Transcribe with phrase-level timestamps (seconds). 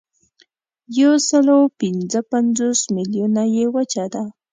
[0.99, 4.23] یوسلاوپینځهپنځوس میلیونه یې وچه ده.